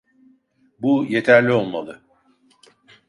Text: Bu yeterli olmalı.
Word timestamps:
Bu 0.79 1.05
yeterli 1.09 1.51
olmalı. 1.53 2.01